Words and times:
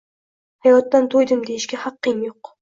Hayotdan 0.67 1.05
to`ydim, 1.11 1.45
deyishga 1.51 1.81
haqqing 1.83 2.25
yo`q 2.29 2.35